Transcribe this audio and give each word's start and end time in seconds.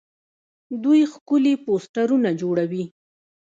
دوی 0.83 1.01
ښکلي 1.11 1.53
پوسټرونه 1.65 2.29
جوړوي. 2.41 2.83